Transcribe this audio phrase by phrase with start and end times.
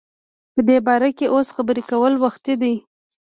[0.53, 2.73] په دی باره کی اوس خبری کول وختی دی